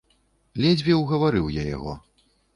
[0.65, 1.93] Ледзьве угаварыў я яго.